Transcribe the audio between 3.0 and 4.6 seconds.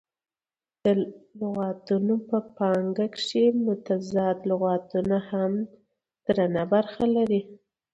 کښي متضاد